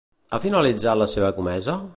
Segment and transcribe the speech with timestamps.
[0.29, 1.81] Ha finalitzat la seva comesa?